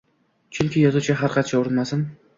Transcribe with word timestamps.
Chunki 0.57 0.85
yozuvchi 0.85 1.19
har 1.21 1.35
qancha 1.37 1.63
urinmasin 1.63 2.07